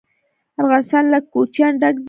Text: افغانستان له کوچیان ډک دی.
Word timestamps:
افغانستان 0.61 1.03
له 1.13 1.19
کوچیان 1.33 1.73
ډک 1.81 1.95
دی. 1.97 1.99